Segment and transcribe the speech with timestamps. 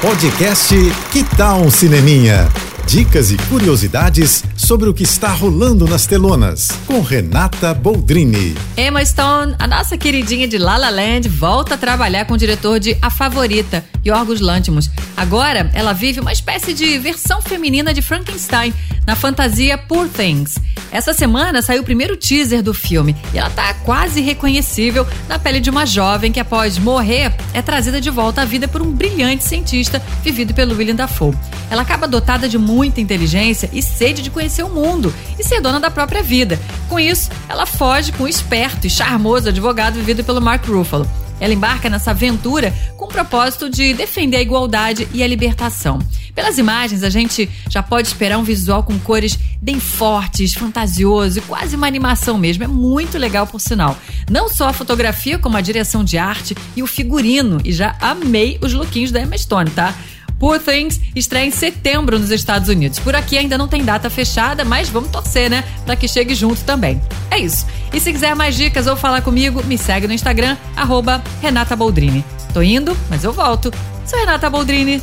[0.00, 0.72] Podcast
[1.10, 2.48] Que Tal um Cineminha?
[2.86, 8.54] Dicas e curiosidades sobre o que está rolando nas telonas, com Renata Boldrini.
[8.76, 12.78] Emma Stone, a nossa queridinha de La La Land, volta a trabalhar com o diretor
[12.78, 14.88] de A Favorita, Yorgos Lanthimos.
[15.16, 18.72] Agora, ela vive uma espécie de versão feminina de Frankenstein,
[19.04, 20.58] na fantasia Poor Things.
[20.90, 25.60] Essa semana saiu o primeiro teaser do filme e ela tá quase reconhecível na pele
[25.60, 29.44] de uma jovem que, após morrer, é trazida de volta à vida por um brilhante
[29.44, 31.36] cientista vivido pelo William Dafoe.
[31.70, 35.78] Ela acaba dotada de muita inteligência e sede de conhecer o mundo e ser dona
[35.78, 36.58] da própria vida.
[36.88, 41.08] Com isso, ela foge com o esperto e charmoso advogado vivido pelo Mark Ruffalo.
[41.40, 45.98] Ela embarca nessa aventura com o propósito de defender a igualdade e a libertação.
[46.34, 51.42] Pelas imagens, a gente já pode esperar um visual com cores bem fortes, fantasioso e
[51.42, 52.64] quase uma animação mesmo.
[52.64, 53.98] É muito legal, por sinal.
[54.30, 57.60] Não só a fotografia, como a direção de arte e o figurino.
[57.62, 59.94] E já amei os lookinhos da Emma Stone, tá?
[60.38, 62.98] Poor Things estreia em setembro nos Estados Unidos.
[62.98, 65.62] Por aqui ainda não tem data fechada, mas vamos torcer, né?
[65.84, 66.98] Para que chegue junto também.
[67.30, 67.66] É isso.
[67.92, 72.24] E se quiser mais dicas ou falar comigo, me segue no Instagram, arroba Renata Boldrini.
[72.54, 73.70] Tô indo, mas eu volto.
[74.06, 75.02] Sou Renata Boldrini,